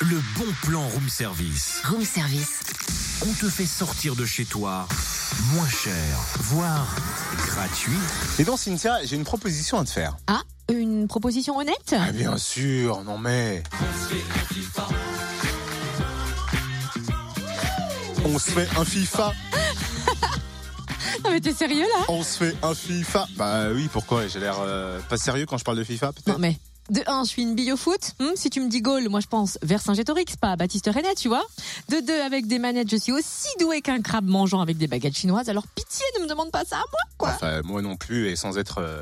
le 0.00 0.20
bon 0.36 0.46
plan 0.62 0.86
room 0.88 1.08
service. 1.08 1.80
Room 1.84 2.04
service. 2.04 2.60
On 3.22 3.32
te 3.32 3.48
fait 3.48 3.66
sortir 3.66 4.16
de 4.16 4.26
chez 4.26 4.44
toi 4.44 4.86
moins 5.52 5.68
cher, 5.68 5.94
voire 6.40 6.94
gratuit. 7.36 7.98
Et 8.38 8.44
donc 8.44 8.58
Cynthia, 8.58 9.04
j'ai 9.04 9.16
une 9.16 9.24
proposition 9.24 9.78
à 9.78 9.84
te 9.84 9.90
faire. 9.90 10.16
Ah, 10.26 10.42
une 10.72 11.06
proposition 11.08 11.56
honnête? 11.58 11.94
Ah 11.96 12.12
bien 12.12 12.36
sûr, 12.36 13.02
non 13.04 13.18
mais... 13.18 13.62
On 18.26 18.38
se 18.38 18.50
fait 18.50 18.68
un 18.78 18.84
FIFA, 18.84 19.32
Ah 21.24 21.28
mais 21.30 21.40
t'es 21.40 21.52
sérieux 21.52 21.84
là? 21.84 22.04
On 22.08 22.22
se 22.22 22.38
fait 22.38 22.56
un 22.62 22.74
FIFA. 22.74 23.26
Bah 23.36 23.68
oui, 23.72 23.88
pourquoi? 23.92 24.26
J'ai 24.26 24.40
l'air 24.40 24.56
euh, 24.60 25.00
pas 25.08 25.16
sérieux 25.16 25.46
quand 25.46 25.58
je 25.58 25.64
parle 25.64 25.78
de 25.78 25.84
FIFA 25.84 26.06
Non 26.06 26.12
peut-être 26.12 26.38
mais... 26.38 26.58
De 26.90 27.02
1, 27.06 27.24
je 27.24 27.28
suis 27.30 27.42
une 27.42 27.54
bille 27.54 27.72
au 27.72 27.76
foot. 27.78 28.12
Hmm, 28.20 28.32
si 28.36 28.50
tu 28.50 28.60
me 28.60 28.68
dis 28.68 28.82
goal, 28.82 29.08
moi 29.08 29.20
je 29.20 29.26
pense 29.26 29.58
vers 29.62 29.80
Saint-Gétorix, 29.80 30.24
pas 30.38 30.52
à 30.52 30.56
Baptiste 30.56 30.86
Renet, 30.86 31.14
tu 31.16 31.28
vois. 31.28 31.42
De 31.88 32.00
2, 32.00 32.20
avec 32.20 32.46
des 32.46 32.58
manettes, 32.58 32.90
je 32.90 32.96
suis 32.96 33.12
aussi 33.12 33.48
doué 33.58 33.80
qu'un 33.80 34.02
crabe 34.02 34.26
mangeant 34.26 34.60
avec 34.60 34.76
des 34.76 34.86
baguettes 34.86 35.16
chinoises. 35.16 35.48
Alors 35.48 35.66
pitié, 35.74 36.04
ne 36.18 36.24
me 36.24 36.28
demande 36.28 36.50
pas 36.50 36.64
ça 36.64 36.76
à 36.76 36.80
moi, 36.90 37.00
quoi. 37.16 37.30
Enfin, 37.30 37.62
moi 37.62 37.80
non 37.80 37.96
plus, 37.96 38.28
et 38.28 38.36
sans 38.36 38.58
être... 38.58 38.78
euh, 38.78 39.00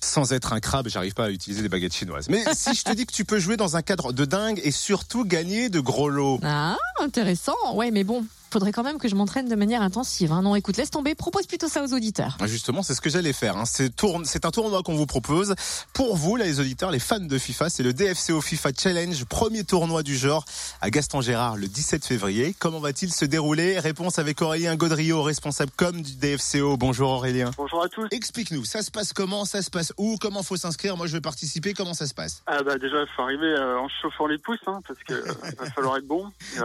Sans 0.00 0.32
être 0.32 0.52
un 0.52 0.60
crabe, 0.60 0.88
j'arrive 0.88 1.14
pas 1.14 1.24
à 1.24 1.30
utiliser 1.30 1.62
des 1.62 1.68
baguettes 1.70 1.94
chinoises. 1.94 2.28
Mais 2.28 2.44
si 2.54 2.74
je 2.74 2.84
te 2.84 2.92
dis 2.92 3.06
que 3.06 3.12
tu 3.12 3.24
peux 3.24 3.38
jouer 3.40 3.56
dans 3.56 3.74
un 3.76 3.82
cadre 3.82 4.12
de 4.12 4.24
dingue 4.26 4.60
et 4.62 4.70
surtout 4.70 5.24
gagner 5.24 5.70
de 5.70 5.80
gros 5.80 6.10
lots. 6.10 6.38
Ah, 6.44 6.76
intéressant. 7.00 7.56
Ouais, 7.74 7.90
mais 7.90 8.04
bon, 8.04 8.24
faudrait 8.50 8.72
quand 8.72 8.82
même 8.82 8.98
que 8.98 9.08
je 9.08 9.14
m'entraîne 9.14 9.48
de 9.48 9.54
manière 9.54 9.82
intensive. 9.82 10.32
Hein. 10.32 10.42
Non, 10.42 10.54
écoute, 10.54 10.76
laisse 10.76 10.90
tomber, 10.90 11.14
propose 11.14 11.46
plutôt 11.46 11.68
ça 11.68 11.82
aux 11.84 11.92
auditeurs. 11.92 12.36
Ah, 12.40 12.46
Justement, 12.46 12.82
c'est 12.82 12.94
ce 12.94 13.00
que 13.00 13.10
j'allais 13.10 13.32
faire. 13.32 13.56
hein. 13.56 13.64
C'est 13.66 13.94
tourne- 13.94 14.24
un 14.44 14.50
tournoi 14.50 14.82
qu'on 14.82 14.94
vous 14.96 15.06
propose. 15.06 15.54
Pour 15.92 16.16
vous, 16.16 16.36
là, 16.36 16.44
les 16.44 16.60
auditeurs, 16.60 16.90
les 16.90 16.98
fans 16.98 17.18
de 17.20 17.38
FIFA, 17.38 17.68
c'est 17.70 17.82
le 17.82 17.92
DFCO 17.92 18.40
FIFA 18.40 18.70
Challenge, 18.78 19.24
premier 19.26 19.64
tournoi 19.64 20.02
du 20.02 20.16
genre 20.16 20.44
à 20.80 20.90
Gaston 20.90 21.20
Gérard 21.20 21.56
le 21.56 21.66
17 21.68 22.04
février. 22.06 22.54
Comment 22.58 22.78
va-t-il 22.80 23.12
se 23.12 23.24
dérouler? 23.24 23.78
Réponse 23.78 24.18
avec 24.18 24.40
Aurélien 24.42 24.76
Godrio, 24.76 25.22
responsable 25.22 25.72
com 25.76 26.00
du 26.00 26.14
DFCO. 26.16 26.76
Bonjour 26.76 27.10
Aurélien. 27.10 27.50
Bonjour 27.56 27.82
à 27.84 27.88
tous. 27.88 28.06
Explique-nous, 28.10 28.64
ça 28.64 28.82
se 28.82 28.90
passe 28.90 29.12
comment? 29.12 29.44
Ça 29.44 29.60
se 29.62 29.70
passe 29.70 29.92
où? 29.98 30.16
Comment 30.20 30.42
faut 30.42 30.56
s'inscrire? 30.56 30.96
Moi, 30.96 31.06
je 31.06 31.12
veux 31.14 31.20
participer. 31.20 31.74
Comment 31.74 31.94
ça 31.94 32.06
se 32.06 32.14
passe? 32.14 32.42
Ah 32.46 32.62
bah 32.62 32.78
déjà, 32.78 33.02
il 33.02 33.08
faut 33.14 33.22
arriver 33.22 33.46
euh, 33.46 33.78
en 33.78 33.88
chauffant 34.00 34.26
les 34.26 34.38
pouces, 34.38 34.58
hein, 34.66 34.80
parce 34.86 35.00
que 35.06 35.14
euh, 35.14 35.32
va 35.58 35.70
falloir 35.70 35.96
être 35.98 36.06
bon. 36.06 36.30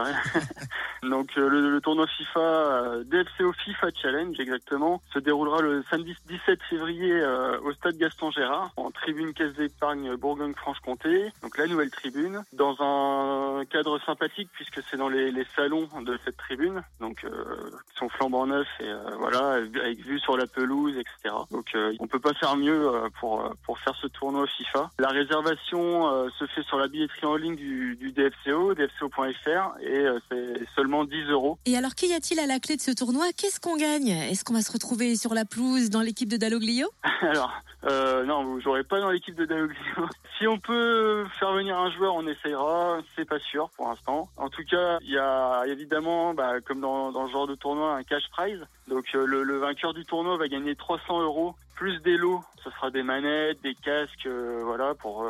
Donc 1.03 1.29
euh, 1.37 1.49
le, 1.49 1.72
le 1.73 1.81
tournoi 1.81 2.07
FIFA, 2.07 2.39
euh, 2.39 3.03
DFCO 3.03 3.51
FIFA 3.51 3.87
Challenge 3.99 4.39
exactement, 4.39 5.01
se 5.11 5.19
déroulera 5.19 5.61
le 5.61 5.83
samedi 5.89 6.15
17 6.27 6.59
février 6.69 7.11
euh, 7.11 7.59
au 7.61 7.73
stade 7.73 7.97
Gaston 7.97 8.31
Gérard, 8.31 8.71
en 8.77 8.91
tribune 8.91 9.33
Caisse 9.33 9.53
d'épargne 9.53 10.15
Bourgogne-Franche-Comté. 10.15 11.31
Donc 11.41 11.57
la 11.57 11.67
nouvelle 11.67 11.89
tribune, 11.89 12.43
dans 12.53 12.75
un 12.79 13.65
cadre 13.65 13.99
sympathique 14.05 14.49
puisque 14.53 14.81
c'est 14.89 14.97
dans 14.97 15.09
les, 15.09 15.31
les 15.31 15.45
salons 15.55 15.89
de 16.01 16.17
cette 16.23 16.37
tribune, 16.37 16.83
donc 16.99 17.23
euh, 17.23 17.55
qui 17.91 17.97
sont 17.97 18.09
flambant 18.09 18.45
neufs 18.45 18.67
et 18.79 18.87
euh, 18.87 19.15
voilà, 19.17 19.53
avec 19.53 19.99
vue 19.99 20.19
sur 20.19 20.37
la 20.37 20.45
pelouse, 20.45 20.95
etc. 20.97 21.35
Donc 21.51 21.71
euh, 21.75 21.93
on 21.99 22.07
peut 22.07 22.19
pas 22.19 22.33
faire 22.33 22.55
mieux 22.55 22.87
euh, 22.87 23.09
pour 23.19 23.51
pour 23.65 23.79
faire 23.79 23.95
ce 23.95 24.07
tournoi 24.07 24.45
FIFA. 24.47 24.91
La 24.99 25.09
réservation 25.09 26.29
se 26.29 26.45
fait 26.45 26.63
sur 26.63 26.77
la 26.77 26.87
billetterie 26.87 27.25
en 27.25 27.35
ligne 27.35 27.55
du, 27.55 27.95
du 27.95 28.11
DFCO, 28.11 28.73
dfco.fr, 28.73 29.79
et 29.81 30.05
c'est 30.29 30.67
seulement 30.75 31.03
10 31.05 31.29
euros. 31.29 31.57
Et 31.65 31.77
alors, 31.77 31.95
qu'y 31.95 32.13
a-t-il 32.13 32.41
à 32.41 32.45
la 32.45 32.59
clé 32.59 32.75
de 32.75 32.81
ce 32.81 32.91
tournoi? 32.91 33.27
Qu'est-ce 33.37 33.61
qu'on 33.61 33.77
gagne? 33.77 34.09
Est-ce 34.09 34.43
qu'on 34.43 34.53
va 34.53 34.61
se 34.61 34.71
retrouver 34.71 35.15
sur 35.15 35.33
la 35.33 35.45
pelouse 35.45 35.89
dans 35.89 36.01
l'équipe 36.01 36.27
de 36.27 36.35
Dalloglio? 36.35 36.89
Alors, 37.21 37.53
euh, 37.85 38.25
non, 38.25 38.43
vous 38.43 38.59
jouerez 38.59 38.83
pas 38.83 38.99
dans 38.99 39.09
l'équipe 39.09 39.35
de 39.35 39.45
Dalloglio. 39.45 39.77
Si 40.39 40.47
on 40.47 40.59
peut 40.59 41.25
faire 41.39 41.53
venir 41.53 41.77
un 41.77 41.89
joueur, 41.91 42.15
on 42.15 42.27
essayera. 42.27 42.97
C'est 43.15 43.23
pas 43.23 43.39
sûr 43.39 43.69
pour 43.77 43.87
l'instant. 43.87 44.27
En 44.35 44.49
tout 44.49 44.63
cas, 44.69 44.97
il 45.01 45.11
y 45.11 45.17
a 45.17 45.63
évidemment, 45.67 46.33
bah, 46.33 46.59
comme 46.59 46.81
dans, 46.81 47.13
dans 47.13 47.27
ce 47.27 47.31
genre 47.31 47.47
de 47.47 47.55
tournoi, 47.55 47.95
un 47.95 48.03
cash 48.03 48.23
prize. 48.31 48.59
Donc 48.89 49.05
euh, 49.15 49.25
le, 49.25 49.43
le 49.43 49.59
vainqueur 49.59 49.93
du 49.93 50.03
tournoi 50.03 50.35
va 50.35 50.49
gagner 50.49 50.75
300 50.75 51.21
euros 51.21 51.55
plus 51.75 51.99
des 52.01 52.17
lots. 52.17 52.43
Ce 52.63 52.69
sera 52.71 52.89
des 52.89 53.03
manettes, 53.03 53.61
des 53.61 53.75
casques, 53.75 54.25
euh, 54.25 54.63
voilà, 54.65 54.95
pour 54.95 55.25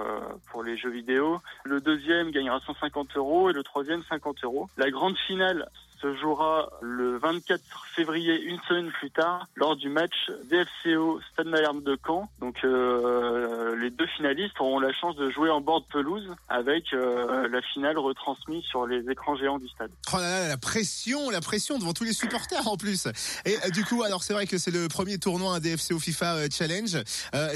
pour 0.49 0.63
les 0.63 0.77
jeux 0.77 0.89
vidéo. 0.89 1.39
Le 1.65 1.79
deuxième 1.79 2.31
gagnera 2.31 2.59
150 2.65 3.15
euros 3.17 3.49
et 3.49 3.53
le 3.53 3.61
troisième 3.61 4.03
50 4.09 4.43
euros. 4.45 4.69
La 4.77 4.89
grande 4.89 5.17
finale 5.27 5.69
se 6.03 6.13
jouera 6.17 6.69
le 6.81 7.17
24 7.17 7.61
février, 7.95 8.41
une 8.41 8.59
semaine 8.67 8.91
plus 8.91 9.09
tard, 9.11 9.47
lors 9.55 9.75
du 9.75 9.89
match 9.89 10.13
DFCO 10.49 11.21
Stade 11.31 11.47
Malherbe 11.47 11.83
de 11.83 11.97
Caen. 12.05 12.29
Donc 12.41 12.57
euh, 12.63 13.75
les 13.77 13.89
deux 13.89 14.07
finalistes 14.17 14.59
auront 14.59 14.79
la 14.79 14.91
chance 14.91 15.15
de 15.15 15.29
jouer 15.29 15.49
en 15.49 15.61
bord 15.61 15.81
de 15.81 15.85
pelouse 15.87 16.29
avec 16.49 16.91
euh, 16.93 17.47
la 17.47 17.61
finale 17.61 17.97
retransmise 17.97 18.63
sur 18.63 18.85
les 18.85 19.09
écrans 19.09 19.37
géants 19.37 19.59
du 19.59 19.67
stade. 19.69 19.91
Oh 20.13 20.17
là 20.17 20.41
là, 20.41 20.47
la 20.49 20.57
pression, 20.57 21.29
la 21.29 21.39
pression 21.39 21.77
devant 21.77 21.93
tous 21.93 22.03
les 22.03 22.13
supporters 22.13 22.67
en 22.67 22.75
plus. 22.75 23.07
Et 23.45 23.55
euh, 23.55 23.69
du 23.69 23.85
coup, 23.85 24.03
alors 24.03 24.23
c'est 24.23 24.33
vrai 24.33 24.45
que 24.45 24.57
c'est 24.57 24.71
le 24.71 24.89
premier 24.89 25.17
tournoi 25.17 25.55
un 25.55 25.59
DFCO 25.59 25.99
FIFA 25.99 26.49
Challenge. 26.49 26.97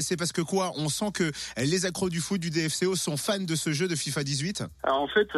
C'est 0.00 0.16
parce 0.16 0.32
que 0.32 0.40
quoi? 0.40 0.72
On 0.76 0.88
sent 0.88 1.12
que 1.12 1.30
les 1.58 1.84
accros 1.84 2.08
du 2.08 2.20
foot 2.20 2.40
du 2.40 2.50
DFCO 2.50 2.96
sont 2.96 3.16
fans 3.16 3.38
de 3.38 3.54
ce 3.54 3.72
jeu 3.72 3.88
de 3.88 3.94
FIFA 3.94 4.24
18. 4.24 4.64
Alors 4.84 5.02
en 5.02 5.08
fait, 5.08 5.28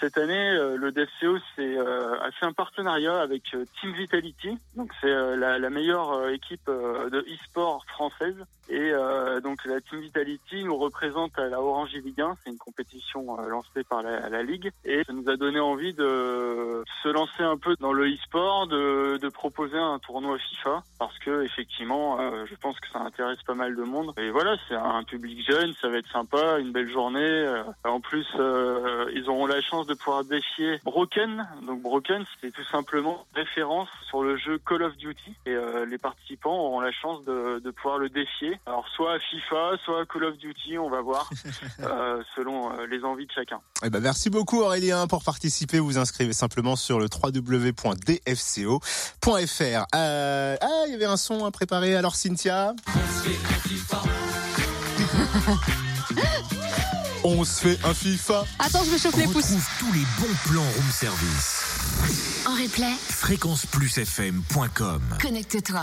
cette 0.00 0.18
année, 0.18 0.58
le 0.76 0.90
DFCO 0.90 1.38
c'est 1.54 1.75
euh, 1.76 2.18
a 2.20 2.30
fait 2.32 2.46
un 2.46 2.52
partenariat 2.52 3.20
avec 3.20 3.42
euh, 3.54 3.64
Team 3.80 3.92
Vitality. 3.92 4.58
Donc 4.76 4.90
c'est 5.00 5.10
euh, 5.10 5.36
la, 5.36 5.70
meilleure 5.70 6.28
équipe 6.30 6.66
de 6.66 7.18
e-sport 7.18 7.84
française. 7.86 8.36
Et 8.68 8.92
donc 9.42 9.64
la 9.64 9.80
Team 9.80 10.00
Vitality 10.00 10.64
représente 10.86 11.36
la 11.38 11.60
Orange 11.60 11.92
Ligue 11.94 12.20
1. 12.20 12.36
C'est 12.42 12.50
une 12.50 12.58
compétition 12.58 13.38
euh, 13.38 13.48
lancée 13.48 13.82
par 13.88 14.02
la, 14.02 14.42
Ligue. 14.42 14.70
Et 14.84 15.02
ça 15.04 15.12
nous 15.12 15.28
a 15.28 15.36
donné 15.36 15.58
envie 15.58 15.92
de 15.92 16.84
se 17.02 17.08
lancer 17.08 17.42
un 17.42 17.56
peu 17.56 17.74
dans 17.80 17.92
le 17.92 18.06
e-sport, 18.06 18.66
de, 18.68 19.28
proposer 19.30 19.76
un 19.76 19.98
tournoi 19.98 20.38
FIFA. 20.38 20.82
Parce 20.98 21.18
que 21.18 21.42
effectivement, 21.42 22.20
euh, 22.20 22.46
je 22.46 22.54
pense 22.54 22.78
que 22.78 22.88
ça 22.88 23.00
intéresse 23.00 23.42
pas 23.42 23.54
mal 23.54 23.74
de 23.74 23.82
monde. 23.82 24.12
Et 24.18 24.30
voilà, 24.30 24.56
c'est 24.68 24.76
un 24.76 25.02
public 25.02 25.44
jeune, 25.44 25.74
ça 25.80 25.88
va 25.88 25.98
être 25.98 26.10
sympa, 26.10 26.58
une 26.58 26.70
belle 26.70 26.90
journée. 26.90 27.20
Euh, 27.20 27.64
En 27.84 28.00
plus, 28.00 28.26
ils 29.12 29.28
auront 29.28 29.46
la 29.46 29.60
chance 29.60 29.86
de 29.86 29.94
pouvoir 29.94 30.24
défier 30.24 30.78
Broken. 30.84 31.46
Donc 31.66 31.82
Broken, 31.82 32.24
c'est 32.40 32.52
tout 32.52 32.64
simplement 32.64 33.26
référence 33.34 33.88
sur 34.08 34.22
le 34.22 34.36
jeu 34.36 34.58
Call 34.58 34.82
of 34.84 34.96
Duty. 34.96 35.34
Et 35.46 35.56
les 35.88 35.98
participants 35.98 36.56
auront 36.56 36.80
la 36.80 36.92
chance 36.92 37.24
de, 37.24 37.58
de 37.58 37.70
pouvoir 37.70 37.98
le 37.98 38.08
défier. 38.08 38.58
Alors 38.66 38.86
soit 38.88 39.14
à 39.14 39.18
FIFA, 39.18 39.76
soit 39.84 40.02
à 40.02 40.04
Call 40.04 40.24
of 40.24 40.36
Duty, 40.38 40.75
on 40.78 40.90
va 40.90 41.00
voir, 41.02 41.30
euh, 41.80 42.22
selon 42.34 42.72
euh, 42.72 42.86
les 42.86 43.04
envies 43.04 43.26
de 43.26 43.32
chacun. 43.32 43.60
Eh 43.84 43.90
ben, 43.90 44.00
merci 44.00 44.30
beaucoup 44.30 44.60
Aurélien 44.60 45.06
pour 45.06 45.22
participer. 45.22 45.78
Vous 45.78 45.98
inscrivez 45.98 46.32
simplement 46.32 46.76
sur 46.76 46.98
le 46.98 47.06
www.dfco.fr. 47.06 48.76
Euh, 49.94 50.56
ah, 50.60 50.82
il 50.86 50.92
y 50.92 50.94
avait 50.94 51.04
un 51.04 51.16
son 51.16 51.44
à 51.44 51.50
préparer. 51.50 51.94
Alors 51.96 52.14
Cynthia 52.16 52.74
On 57.24 57.42
se 57.44 57.60
fait 57.60 57.78
un 57.84 57.92
FIFA. 57.92 58.44
Attends, 58.60 58.84
je 58.84 58.92
me 58.92 58.98
chauffe 58.98 59.16
les 59.16 59.24
pouces. 59.24 59.46
Retrouve 59.46 59.68
tous 59.80 59.92
les 59.92 60.04
bons 60.20 60.32
plans 60.44 60.62
room 60.62 60.90
service. 60.92 61.64
En 62.46 62.54
replay, 62.54 62.94
Fréquenceplusfm.com 63.08 65.02
connecte-toi. 65.20 65.82